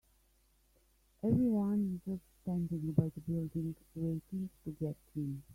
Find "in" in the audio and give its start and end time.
5.15-5.43